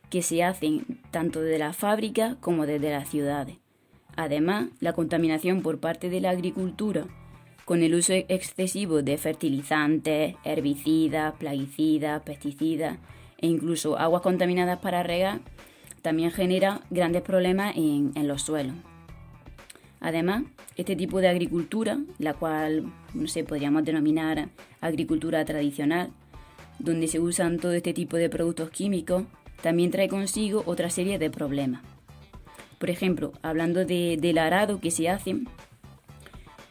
que 0.09 0.21
se 0.21 0.43
hacen 0.43 0.99
tanto 1.11 1.41
desde 1.41 1.59
las 1.59 1.75
fábricas 1.75 2.35
como 2.39 2.65
desde 2.65 2.89
las 2.89 3.09
ciudades. 3.09 3.57
Además, 4.15 4.69
la 4.79 4.93
contaminación 4.93 5.61
por 5.61 5.79
parte 5.79 6.09
de 6.09 6.21
la 6.21 6.31
agricultura 6.31 7.05
con 7.65 7.83
el 7.83 7.93
uso 7.93 8.13
excesivo 8.13 9.03
de 9.03 9.17
fertilizantes, 9.17 10.35
herbicidas, 10.43 11.35
plaguicidas, 11.35 12.23
pesticidas 12.23 12.97
e 13.41 13.47
incluso 13.47 13.97
aguas 13.97 14.21
contaminadas 14.21 14.79
para 14.79 15.03
regar, 15.03 15.39
también 16.01 16.31
genera 16.31 16.81
grandes 16.89 17.21
problemas 17.21 17.75
en, 17.75 18.27
los 18.27 18.41
suelos. 18.43 18.75
Además, 19.99 20.43
este 20.77 20.95
tipo 20.95 21.19
de 21.19 21.27
agricultura, 21.27 21.97
la 22.19 22.33
cual 22.33 22.91
no 23.13 23.27
sé, 23.27 23.43
podríamos 23.43 23.83
denominar 23.83 24.49
agricultura 24.79 25.43
tradicional, 25.43 26.09
donde 26.79 27.07
se 27.07 27.19
usan 27.19 27.57
todo 27.57 27.73
este 27.73 27.93
tipo 27.93 28.15
de 28.15 28.29
productos 28.29 28.69
químicos, 28.69 29.23
también 29.61 29.91
trae 29.91 30.07
consigo 30.07 30.63
otra 30.65 30.89
serie 30.89 31.19
de 31.19 31.29
problemas. 31.29 31.81
Por 32.77 32.89
ejemplo, 32.89 33.33
hablando 33.41 33.83
del 33.83 34.37
arado 34.37 34.79
que 34.79 34.89
se 34.89 35.09
hace, 35.09 35.35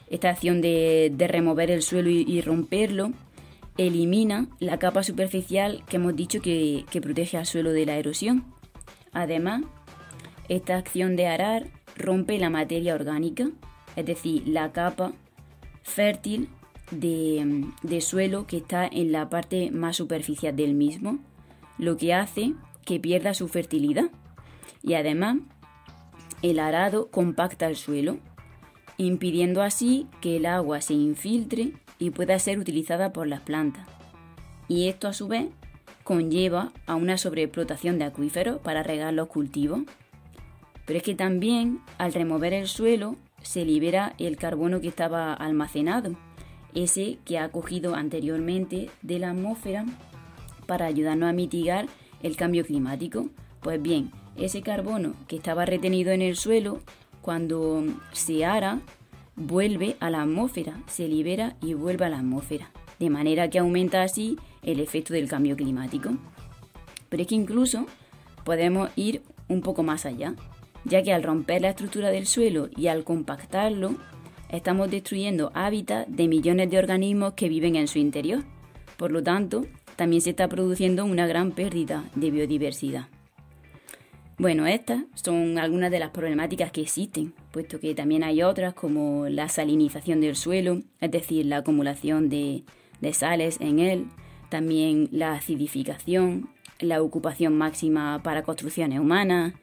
esta 0.08 0.30
acción 0.30 0.62
de, 0.62 1.12
remover 1.18 1.70
el 1.70 1.82
suelo 1.82 2.08
y, 2.08 2.40
romperlo 2.40 3.12
elimina 3.78 4.48
la 4.58 4.78
capa 4.78 5.02
superficial 5.02 5.82
que 5.88 5.96
hemos 5.96 6.14
dicho 6.14 6.42
que, 6.42 6.84
protege 7.00 7.38
al 7.38 7.46
suelo 7.46 7.72
de 7.72 7.86
la 7.86 7.96
erosión. 7.96 8.44
Además, 9.12 9.62
esta 10.48 10.76
acción 10.76 11.16
de 11.16 11.28
arar 11.28 11.68
rompe 11.96 12.38
la 12.38 12.50
materia 12.50 12.94
orgánica, 12.94 13.48
es 13.96 14.04
decir, 14.04 14.46
la 14.46 14.72
capa 14.72 15.12
fértil 15.82 16.48
de, 16.90 17.66
de, 17.82 18.00
suelo 18.00 18.46
que 18.46 18.58
está 18.58 18.86
en 18.86 19.12
la 19.12 19.30
parte 19.30 19.70
más 19.70 19.96
superficial 19.96 20.56
del 20.56 20.74
mismo, 20.74 21.18
lo 21.78 21.96
que 21.96 22.14
hace 22.14 22.54
que 22.84 22.98
pierda 22.98 23.34
su 23.34 23.48
fertilidad. 23.48 24.10
Y 24.82 24.94
además, 24.94 25.38
el 26.42 26.58
arado 26.58 27.10
compacta 27.10 27.68
el 27.68 27.76
suelo, 27.76 28.18
impidiendo 28.96 29.62
así 29.62 30.06
que 30.20 30.36
el 30.36 30.46
agua 30.46 30.80
se 30.80 30.94
infiltre 30.94 31.74
y 31.98 32.10
pueda 32.10 32.38
ser 32.38 32.58
utilizada 32.58 33.12
por 33.12 33.26
las 33.26 33.40
plantas. 33.40 33.86
Y 34.68 34.88
esto 34.88 35.08
a 35.08 35.12
su 35.12 35.28
vez 35.28 35.46
conlleva 36.04 36.72
a 36.86 36.94
una 36.94 37.18
sobreexplotación 37.18 37.98
de 37.98 38.04
acuíferos 38.04 38.60
para 38.60 38.82
regar 38.82 39.12
los 39.14 39.28
cultivos. 39.28 39.80
Pero 40.86 40.98
es 40.98 41.02
que 41.02 41.14
también 41.14 41.80
al 41.98 42.14
remover 42.14 42.54
el 42.54 42.66
suelo 42.66 43.16
se 43.42 43.64
libera 43.64 44.14
el 44.18 44.36
carbono 44.36 44.80
que 44.80 44.88
estaba 44.88 45.34
almacenado, 45.34 46.16
ese 46.74 47.18
que 47.24 47.38
ha 47.38 47.50
cogido 47.50 47.94
anteriormente 47.94 48.90
de 49.02 49.18
la 49.18 49.30
atmósfera 49.30 49.84
para 50.66 50.86
ayudarnos 50.86 51.28
a 51.28 51.32
mitigar 51.32 51.86
el 52.22 52.36
cambio 52.36 52.64
climático. 52.64 53.28
Pues 53.60 53.80
bien, 53.80 54.10
ese 54.36 54.62
carbono 54.62 55.14
que 55.26 55.36
estaba 55.36 55.66
retenido 55.66 56.12
en 56.12 56.22
el 56.22 56.36
suelo 56.36 56.80
cuando 57.20 57.84
se 58.12 58.44
ara, 58.44 58.80
vuelve 59.38 59.96
a 60.00 60.10
la 60.10 60.22
atmósfera, 60.22 60.80
se 60.86 61.08
libera 61.08 61.56
y 61.62 61.74
vuelve 61.74 62.04
a 62.04 62.08
la 62.08 62.18
atmósfera, 62.18 62.70
de 62.98 63.10
manera 63.10 63.48
que 63.48 63.58
aumenta 63.58 64.02
así 64.02 64.36
el 64.62 64.80
efecto 64.80 65.14
del 65.14 65.28
cambio 65.28 65.56
climático. 65.56 66.10
Pero 67.08 67.22
es 67.22 67.28
que 67.28 67.34
incluso 67.34 67.86
podemos 68.44 68.90
ir 68.96 69.22
un 69.48 69.62
poco 69.62 69.82
más 69.82 70.04
allá, 70.04 70.34
ya 70.84 71.02
que 71.02 71.12
al 71.12 71.22
romper 71.22 71.62
la 71.62 71.70
estructura 71.70 72.10
del 72.10 72.26
suelo 72.26 72.68
y 72.76 72.88
al 72.88 73.04
compactarlo, 73.04 73.96
estamos 74.50 74.90
destruyendo 74.90 75.50
hábitats 75.54 76.14
de 76.14 76.28
millones 76.28 76.70
de 76.70 76.78
organismos 76.78 77.34
que 77.34 77.48
viven 77.48 77.76
en 77.76 77.88
su 77.88 77.98
interior. 77.98 78.44
Por 78.96 79.12
lo 79.12 79.22
tanto, 79.22 79.66
también 79.96 80.22
se 80.22 80.30
está 80.30 80.48
produciendo 80.48 81.04
una 81.04 81.26
gran 81.26 81.52
pérdida 81.52 82.04
de 82.14 82.30
biodiversidad. 82.30 83.08
Bueno, 84.38 84.68
estas 84.68 85.02
son 85.14 85.58
algunas 85.58 85.90
de 85.90 85.98
las 85.98 86.10
problemáticas 86.10 86.70
que 86.70 86.80
existen, 86.80 87.34
puesto 87.50 87.80
que 87.80 87.96
también 87.96 88.22
hay 88.22 88.44
otras 88.44 88.72
como 88.72 89.28
la 89.28 89.48
salinización 89.48 90.20
del 90.20 90.36
suelo, 90.36 90.82
es 91.00 91.10
decir, 91.10 91.44
la 91.46 91.56
acumulación 91.56 92.28
de, 92.28 92.62
sales 93.12 93.56
en 93.60 93.80
él, 93.80 94.06
también 94.48 95.08
la 95.10 95.32
acidificación, 95.32 96.50
la 96.78 97.02
ocupación 97.02 97.58
máxima 97.58 98.22
para 98.22 98.44
construcciones 98.44 99.00
humanas, 99.00 99.54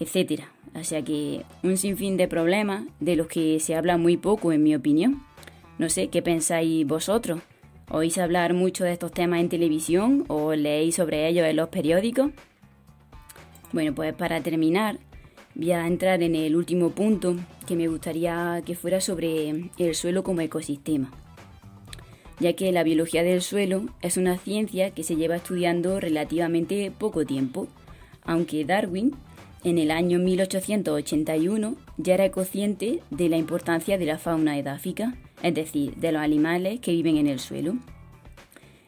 etc. 0.00 0.44
O 0.74 0.84
sea 0.84 1.02
que 1.02 1.44
un 1.62 1.76
sinfín 1.76 2.16
de 2.16 2.28
problemas 2.28 2.84
de 3.00 3.14
los 3.14 3.26
que 3.26 3.60
se 3.60 3.74
habla 3.74 3.98
muy 3.98 4.16
poco, 4.16 4.52
en 4.52 4.62
mi 4.62 4.74
opinión. 4.74 5.22
No 5.76 5.90
sé, 5.90 6.08
¿qué 6.08 6.22
pensáis 6.22 6.86
vosotros? 6.86 7.42
¿Oís 7.90 8.16
hablar 8.16 8.54
mucho 8.54 8.84
de 8.84 8.92
estos 8.94 9.12
temas 9.12 9.40
en 9.40 9.50
televisión 9.50 10.24
o 10.28 10.54
leéis 10.54 10.94
sobre 10.94 11.28
ellos 11.28 11.46
en 11.46 11.56
los 11.56 11.68
periódicos? 11.68 12.30
Bueno, 13.72 13.94
pues 13.94 14.14
para 14.14 14.40
terminar, 14.40 14.98
voy 15.54 15.72
a 15.72 15.86
entrar 15.86 16.22
en 16.22 16.34
el 16.34 16.56
último 16.56 16.90
punto 16.90 17.36
que 17.66 17.76
me 17.76 17.86
gustaría 17.86 18.62
que 18.64 18.74
fuera 18.74 19.00
sobre 19.00 19.70
el 19.76 19.94
suelo 19.94 20.22
como 20.22 20.40
ecosistema, 20.40 21.10
ya 22.40 22.54
que 22.54 22.72
la 22.72 22.82
biología 22.82 23.22
del 23.22 23.42
suelo 23.42 23.86
es 24.00 24.16
una 24.16 24.38
ciencia 24.38 24.90
que 24.92 25.04
se 25.04 25.16
lleva 25.16 25.36
estudiando 25.36 26.00
relativamente 26.00 26.90
poco 26.96 27.26
tiempo, 27.26 27.68
aunque 28.22 28.64
Darwin 28.64 29.14
en 29.64 29.78
el 29.78 29.90
año 29.90 30.18
1881 30.18 31.76
ya 31.98 32.14
era 32.14 32.30
consciente 32.30 33.00
de 33.10 33.28
la 33.28 33.36
importancia 33.36 33.98
de 33.98 34.06
la 34.06 34.16
fauna 34.16 34.56
edáfica, 34.56 35.14
es 35.42 35.54
decir, 35.54 35.94
de 35.96 36.12
los 36.12 36.22
animales 36.22 36.80
que 36.80 36.92
viven 36.92 37.18
en 37.18 37.26
el 37.26 37.38
suelo. 37.38 37.74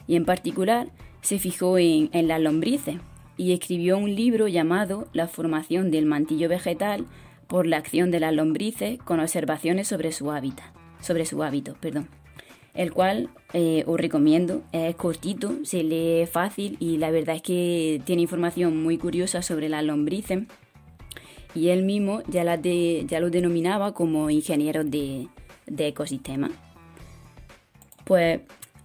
Y 0.06 0.16
en 0.16 0.24
particular 0.24 0.88
se 1.20 1.38
fijó 1.38 1.76
en, 1.76 2.08
en 2.12 2.28
las 2.28 2.40
lombrices, 2.40 2.96
y 3.40 3.54
escribió 3.54 3.96
un 3.96 4.14
libro 4.14 4.48
llamado 4.48 5.08
La 5.14 5.26
formación 5.26 5.90
del 5.90 6.04
mantillo 6.04 6.46
vegetal 6.50 7.06
por 7.46 7.66
la 7.66 7.78
acción 7.78 8.10
de 8.10 8.20
las 8.20 8.34
lombrices 8.34 8.98
con 8.98 9.18
observaciones 9.18 9.88
sobre 9.88 10.12
su 10.12 10.30
hábitat, 10.30 10.66
sobre 11.00 11.24
su 11.24 11.42
hábito, 11.42 11.74
perdón. 11.80 12.06
El 12.74 12.92
cual 12.92 13.30
eh, 13.54 13.82
os 13.86 13.98
recomiendo, 13.98 14.60
es 14.72 14.94
cortito, 14.94 15.54
se 15.64 15.82
lee 15.82 16.26
fácil 16.26 16.76
y 16.80 16.98
la 16.98 17.10
verdad 17.10 17.36
es 17.36 17.40
que 17.40 18.02
tiene 18.04 18.20
información 18.20 18.82
muy 18.82 18.98
curiosa 18.98 19.40
sobre 19.40 19.70
las 19.70 19.84
lombrices 19.84 20.40
y 21.54 21.68
él 21.68 21.82
mismo 21.82 22.22
ya, 22.28 22.44
las 22.44 22.60
ya 22.60 23.20
lo 23.20 23.30
denominaba 23.30 23.94
como 23.94 24.28
ingenieros 24.28 24.90
de, 24.90 25.28
de 25.66 25.86
ecosistemas. 25.88 26.50
Pues 28.04 28.42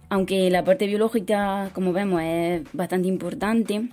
aunque 0.08 0.48
la 0.48 0.64
parte 0.64 0.86
biológica, 0.86 1.70
como 1.74 1.92
vemos, 1.92 2.22
es 2.22 2.62
bastante 2.72 3.06
importante, 3.06 3.90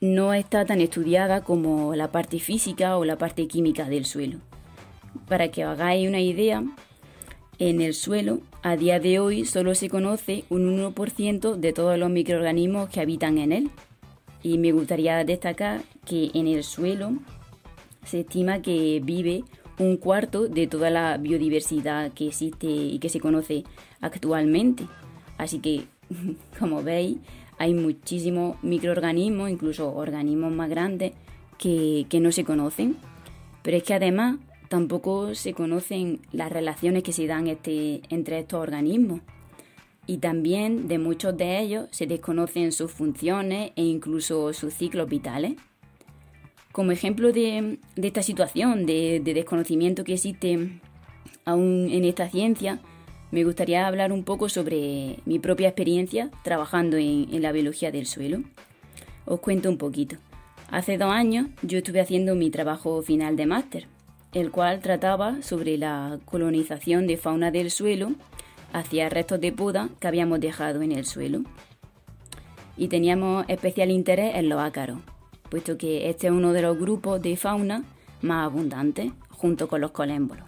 no 0.00 0.32
está 0.34 0.64
tan 0.64 0.80
estudiada 0.80 1.42
como 1.42 1.94
la 1.94 2.12
parte 2.12 2.38
física 2.38 2.96
o 2.96 3.04
la 3.04 3.18
parte 3.18 3.46
química 3.48 3.88
del 3.88 4.04
suelo. 4.04 4.38
Para 5.26 5.48
que 5.48 5.64
hagáis 5.64 6.08
una 6.08 6.20
idea, 6.20 6.62
en 7.58 7.80
el 7.80 7.94
suelo 7.94 8.40
a 8.62 8.76
día 8.76 9.00
de 9.00 9.18
hoy 9.18 9.44
solo 9.44 9.74
se 9.74 9.88
conoce 9.88 10.44
un 10.48 10.78
1% 10.78 11.56
de 11.56 11.72
todos 11.72 11.98
los 11.98 12.10
microorganismos 12.10 12.88
que 12.88 13.00
habitan 13.00 13.38
en 13.38 13.52
él. 13.52 13.70
Y 14.42 14.58
me 14.58 14.70
gustaría 14.70 15.24
destacar 15.24 15.82
que 16.04 16.30
en 16.34 16.46
el 16.46 16.62
suelo 16.62 17.14
se 18.04 18.20
estima 18.20 18.62
que 18.62 19.00
vive 19.02 19.42
un 19.78 19.96
cuarto 19.96 20.48
de 20.48 20.66
toda 20.66 20.90
la 20.90 21.16
biodiversidad 21.18 22.12
que 22.12 22.28
existe 22.28 22.66
y 22.66 22.98
que 23.00 23.08
se 23.08 23.20
conoce 23.20 23.64
actualmente. 24.00 24.86
Así 25.36 25.58
que, 25.58 25.84
como 26.58 26.82
veis, 26.82 27.18
hay 27.58 27.74
muchísimos 27.74 28.62
microorganismos, 28.62 29.50
incluso 29.50 29.92
organismos 29.92 30.52
más 30.52 30.70
grandes, 30.70 31.12
que, 31.58 32.06
no 32.20 32.32
se 32.32 32.44
conocen. 32.44 32.96
Pero 33.62 33.76
es 33.76 33.82
que 33.82 33.94
además 33.94 34.36
tampoco 34.68 35.34
se 35.34 35.54
conocen 35.54 36.20
las 36.32 36.52
relaciones 36.52 37.02
que 37.02 37.12
se 37.12 37.26
dan 37.26 37.48
este, 37.48 38.02
entre 38.10 38.38
estos 38.38 38.60
organismos. 38.60 39.20
Y 40.06 40.18
también 40.18 40.88
de 40.88 40.98
muchos 40.98 41.36
de 41.36 41.58
ellos 41.58 41.88
se 41.90 42.06
desconocen 42.06 42.72
sus 42.72 42.92
funciones 42.92 43.72
e 43.76 43.82
incluso 43.82 44.52
sus 44.52 44.72
ciclos 44.72 45.08
vitales. 45.08 45.54
Como 46.72 46.92
ejemplo 46.92 47.32
de, 47.32 47.78
esta 47.96 48.22
situación 48.22 48.86
de, 48.86 49.20
de 49.22 49.34
desconocimiento 49.34 50.04
que 50.04 50.14
existe 50.14 50.80
aún 51.44 51.88
en 51.90 52.04
esta 52.04 52.30
ciencia, 52.30 52.80
me 53.30 53.44
gustaría 53.44 53.86
hablar 53.86 54.12
un 54.12 54.24
poco 54.24 54.48
sobre 54.48 55.18
mi 55.26 55.38
propia 55.38 55.68
experiencia 55.68 56.30
trabajando 56.42 56.96
en, 56.96 57.42
la 57.42 57.52
biología 57.52 57.90
del 57.90 58.06
suelo. 58.06 58.40
Os 59.26 59.40
cuento 59.40 59.68
un 59.68 59.76
poquito. 59.76 60.16
Hace 60.70 60.96
dos 60.96 61.12
años 61.12 61.48
yo 61.62 61.78
estuve 61.78 62.00
haciendo 62.00 62.34
mi 62.34 62.50
trabajo 62.50 63.02
final 63.02 63.36
de 63.36 63.46
máster, 63.46 63.86
el 64.32 64.50
cual 64.50 64.80
trataba 64.80 65.42
sobre 65.42 65.76
la 65.76 66.18
colonización 66.24 67.06
de 67.06 67.16
fauna 67.18 67.50
del 67.50 67.70
suelo 67.70 68.12
hacia 68.72 69.08
restos 69.08 69.40
de 69.40 69.52
poda 69.52 69.88
que 70.00 70.08
habíamos 70.08 70.40
dejado 70.40 70.82
en 70.82 70.92
el 70.92 71.04
suelo. 71.04 71.42
y 72.76 72.86
teníamos 72.86 73.44
especial 73.48 73.90
interés 73.90 74.36
en 74.36 74.48
los 74.48 74.60
ácaros, 74.60 75.00
puesto 75.50 75.76
que 75.76 76.08
este 76.08 76.28
es 76.28 76.32
uno 76.32 76.52
de 76.52 76.62
los 76.62 76.78
grupos 76.78 77.20
de 77.20 77.36
fauna 77.36 77.82
más 78.22 78.46
abundantes, 78.46 79.10
junto 79.30 79.66
con 79.66 79.80
los 79.80 79.90
colémbolos. 79.90 80.44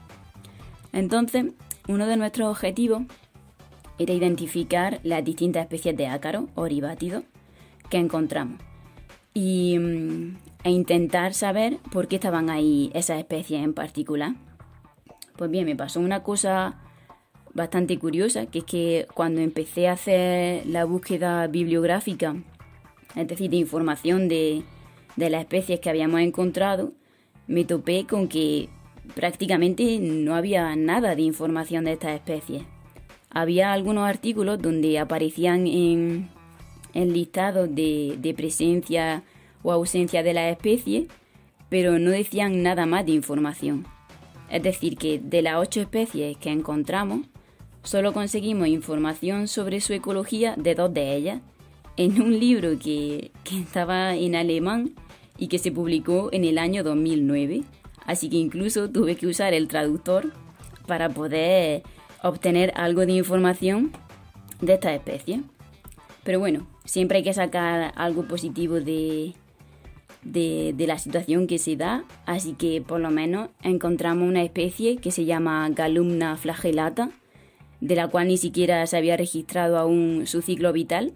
Entonces, 0.93 1.47
uno 1.91 2.07
de 2.07 2.17
nuestros 2.17 2.49
objetivos 2.49 3.03
era 3.99 4.13
identificar 4.13 5.01
las 5.03 5.25
distintas 5.25 5.63
especies 5.63 5.97
de 5.97 6.07
ácaros 6.07 6.45
oribátidos 6.55 7.25
que 7.91 7.99
encontramos 7.99 8.59
y, 9.35 9.77
mm, 9.79 10.37
e 10.65 10.71
intentar 10.71 11.35
saber 11.35 11.79
por 11.93 12.07
qué 12.09 12.17
estaban 12.17 12.49
ahí 12.49 12.91
esas 12.95 13.19
especies 13.19 13.63
en 13.63 13.75
particular. 13.75 14.35
Pues 15.37 15.51
bien, 15.51 15.67
me 15.67 15.77
pasó 15.77 16.01
una 16.01 16.23
cosa 16.23 16.79
bastante 17.53 17.99
curiosa, 17.99 18.47
que 18.47 18.61
es 18.61 18.65
que 18.65 19.07
cuando 19.15 19.41
empecé 19.41 19.89
a 19.89 19.93
hacer 19.93 20.67
la 20.67 20.85
búsqueda 20.85 21.47
bibliográfica, 21.49 22.37
es 23.17 23.27
decir, 23.27 23.51
de 23.51 23.57
información 23.57 24.29
de, 24.29 24.63
de 25.17 25.31
las 25.31 25.41
especies 25.41 25.81
que 25.81 25.91
habíamos 25.91 26.21
encontrado, 26.21 26.93
me 27.49 27.65
topé 27.65 28.07
con 28.07 28.29
que 28.29 28.69
prácticamente 29.15 29.99
no 30.01 30.35
había 30.35 30.75
nada 30.77 31.15
de 31.15 31.23
información 31.23 31.85
de 31.85 31.93
estas 31.93 32.15
especies. 32.15 32.63
Había 33.31 33.73
algunos 33.73 34.09
artículos 34.09 34.61
donde 34.61 34.99
aparecían 34.99 35.67
en, 35.67 36.29
en 36.95 37.13
listados 37.13 37.73
de, 37.75 38.17
de 38.19 38.35
presencia 38.35 39.23
o 39.63 39.73
ausencia 39.73 40.23
de 40.23 40.35
la 40.35 40.49
especie, 40.51 41.07
pero 41.69 41.99
no 41.99 42.11
decían 42.11 42.63
nada 42.63 42.87
más 42.87 43.07
de 43.07 43.13
información. 43.13 43.87
Es 44.51 44.63
decir, 44.63 44.97
que 44.97 45.21
de 45.21 45.43
las 45.43 45.57
ocho 45.57 45.81
especies 45.81 46.37
que 46.37 46.51
encontramos, 46.51 47.27
solo 47.85 48.13
conseguimos 48.13 48.67
información 48.69 49.47
sobre 49.47 49.81
su 49.81 49.93
ecología 49.93 50.55
de 50.57 50.75
dos 50.75 50.93
de 50.93 51.15
ellas, 51.15 51.41
en 51.97 52.21
un 52.21 52.39
libro 52.39 52.79
que, 52.79 53.31
que 53.45 53.61
estaba 53.61 54.17
en 54.17 54.35
alemán 54.35 54.93
y 55.39 55.49
que 55.49 55.59
se 55.59 55.71
publicó 55.71 56.31
en 56.33 56.45
el 56.45 56.59
año 56.59 56.83
2009. 56.83 57.63
Así 58.11 58.29
que 58.29 58.39
incluso 58.39 58.91
tuve 58.91 59.15
que 59.15 59.29
usar 59.29 59.55
el 59.55 59.69
traductor 59.69 60.33
para 60.89 61.11
poder 61.11 61.85
obtener 62.25 62.73
algo 62.75 63.07
de 63.07 63.13
información 63.13 63.93
de 64.61 64.75
esta 64.75 64.93
especie. 64.93 65.43
Pero 66.25 66.41
bueno, 66.41 66.67
siempre 66.85 67.19
hay 67.19 67.23
que 67.23 67.33
sacar 67.33 67.93
algo 67.95 68.25
positivo 68.25 68.81
de, 68.81 69.35
de, 70.25 70.87
la 70.89 70.99
situación 70.99 71.47
que 71.47 71.59
se 71.59 71.77
da, 71.77 72.03
así 72.27 72.55
que 72.55 72.83
por 72.83 72.99
lo 72.99 73.13
menos 73.13 73.51
encontramos 73.63 74.29
una 74.29 74.43
especie 74.43 74.97
que 74.97 75.13
se 75.13 75.25
llama 75.25 75.69
Galumna 75.71 76.37
flagellata, 76.37 77.11
de 77.81 77.95
la 77.95 78.09
cual 78.09 78.27
ni 78.27 78.39
siquiera 78.39 78.85
se 78.89 78.97
había 78.97 79.17
registrado 79.17 79.79
aún 79.79 80.27
su 80.27 80.43
ciclo 80.43 80.73
vital, 80.73 81.13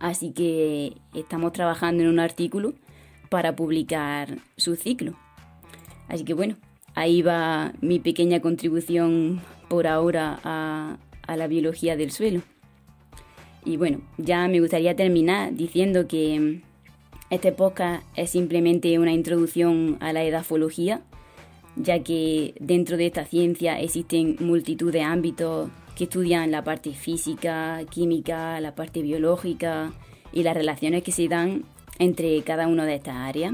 así 0.00 0.32
que 0.32 0.96
estamos 1.14 1.52
trabajando 1.52 2.02
en 2.02 2.08
un 2.08 2.18
artículo 2.18 2.74
para 3.28 3.54
publicar 3.54 4.38
su 4.56 4.74
ciclo. 4.74 5.14
Así 6.10 6.24
que 6.24 6.34
bueno, 6.34 6.56
ahí 6.94 7.22
va 7.22 7.72
mi 7.80 8.00
pequeña 8.00 8.40
contribución 8.40 9.40
por 9.68 9.86
ahora 9.86 10.40
a, 10.44 10.98
la 11.28 11.46
biología 11.46 11.96
del 11.96 12.10
suelo. 12.10 12.42
Y 13.64 13.76
bueno, 13.76 14.00
ya 14.18 14.48
me 14.48 14.58
gustaría 14.58 14.96
terminar 14.96 15.54
diciendo 15.54 16.08
que 16.08 16.60
este 17.30 17.52
podcast 17.52 18.02
es 18.16 18.30
simplemente 18.30 18.98
una 18.98 19.12
introducción 19.12 19.96
a 20.00 20.12
la 20.12 20.24
edafología, 20.24 21.02
ya 21.76 22.02
que 22.02 22.54
dentro 22.58 22.96
de 22.96 23.06
esta 23.06 23.24
ciencia 23.24 23.78
existen 23.78 24.36
multitud 24.40 24.92
de 24.92 25.02
ámbitos 25.02 25.70
que 25.94 26.04
estudian 26.04 26.50
la 26.50 26.64
parte 26.64 26.92
física, 26.94 27.80
química, 27.88 28.60
la 28.60 28.74
parte 28.74 29.00
biológica 29.00 29.92
y 30.32 30.42
las 30.42 30.56
relaciones 30.56 31.04
que 31.04 31.12
se 31.12 31.28
dan 31.28 31.64
entre 32.00 32.42
cada 32.42 32.66
una 32.66 32.86
de 32.86 32.96
estas 32.96 33.14
áreas. 33.14 33.52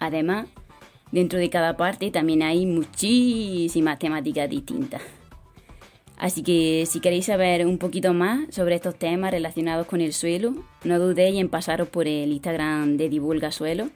Además, 0.00 0.48
dentro 1.14 1.38
de 1.38 1.48
cada 1.48 1.76
parte 1.76 2.10
también 2.10 2.42
hay 2.42 2.66
muchísimas 2.66 4.00
temáticas 4.00 4.50
distintas. 4.50 5.00
Así 6.16 6.42
que 6.42 6.86
si 6.86 6.98
queréis 6.98 7.26
saber 7.26 7.66
un 7.66 7.78
poquito 7.78 8.12
más 8.12 8.52
sobre 8.52 8.74
estos 8.74 8.96
temas 8.96 9.30
relacionados 9.30 9.86
con 9.86 10.00
el 10.00 10.12
suelo, 10.12 10.54
no 10.82 10.98
dudéis 10.98 11.38
en 11.38 11.48
pasaros 11.48 11.88
por 11.88 12.08
el 12.08 12.32
Instagram 12.32 12.96
de 12.96 13.08
Divulga 13.08 13.52
Suelo. 13.52 13.90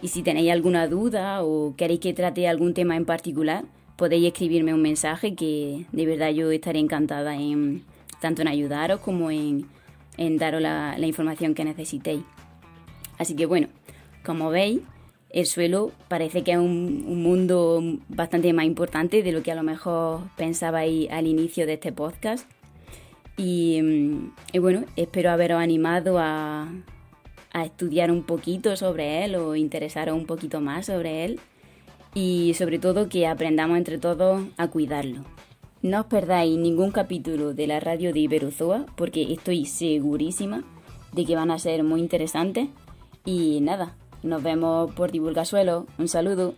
Y 0.00 0.08
si 0.08 0.22
tenéis 0.22 0.52
alguna 0.52 0.86
duda 0.86 1.42
o 1.42 1.74
queréis 1.76 1.98
que 1.98 2.14
trate 2.14 2.46
algún 2.46 2.72
tema 2.72 2.96
en 2.96 3.04
particular, 3.04 3.64
podéis 3.96 4.26
escribirme 4.26 4.72
un 4.72 4.82
mensaje 4.82 5.34
que 5.34 5.86
de 5.90 6.06
verdad 6.06 6.30
yo 6.30 6.52
estaré 6.52 6.78
encantada 6.78 7.34
en 7.34 7.82
tanto 8.20 8.42
en 8.42 8.48
ayudaros 8.48 9.00
como 9.00 9.32
en, 9.32 9.66
daros 10.38 10.62
la 10.62 11.06
información 11.06 11.54
que 11.54 11.64
necesitéis. 11.64 12.22
Así 13.18 13.34
que 13.34 13.46
bueno, 13.46 13.68
como 14.24 14.50
veis, 14.50 14.80
el 15.32 15.46
suelo 15.46 15.92
parece 16.08 16.42
que 16.42 16.52
es 16.52 16.58
un, 16.58 17.22
mundo 17.22 17.82
bastante 18.08 18.52
más 18.52 18.64
importante 18.64 19.22
de 19.22 19.32
lo 19.32 19.42
que 19.42 19.52
a 19.52 19.54
lo 19.54 19.62
mejor 19.62 20.22
pensabais 20.36 21.10
al 21.10 21.26
inicio 21.26 21.66
de 21.66 21.74
este 21.74 21.92
podcast. 21.92 22.48
Y, 23.36 23.80
bueno, 24.60 24.84
espero 24.96 25.30
haberos 25.30 25.62
animado 25.62 26.18
a, 26.18 26.68
a 27.52 27.64
estudiar 27.64 28.10
un 28.10 28.24
poquito 28.24 28.76
sobre 28.76 29.24
él 29.24 29.36
o 29.36 29.56
interesaros 29.56 30.14
un 30.14 30.26
poquito 30.26 30.60
más 30.60 30.86
sobre 30.86 31.24
él 31.24 31.40
y 32.14 32.54
sobre 32.54 32.78
todo 32.78 33.08
que 33.08 33.26
aprendamos 33.26 33.78
entre 33.78 33.98
todos 33.98 34.42
a 34.56 34.68
cuidarlo. 34.68 35.24
No 35.82 36.00
os 36.00 36.06
perdáis 36.06 36.58
ningún 36.58 36.90
capítulo 36.90 37.54
de 37.54 37.66
la 37.66 37.80
radio 37.80 38.12
de 38.12 38.20
Iberozoa 38.20 38.84
porque 38.96 39.32
estoy 39.32 39.64
segurísima 39.64 40.62
de 41.12 41.24
que 41.24 41.36
van 41.36 41.50
a 41.50 41.58
ser 41.58 41.82
muy 41.82 42.00
interesantes 42.00 42.68
y 43.24 43.60
nada, 43.62 43.96
nos 44.22 44.42
vemos 44.42 44.92
por 44.92 45.10
Divulgasuelo. 45.10 45.86
Un 45.98 46.08
saludo. 46.08 46.54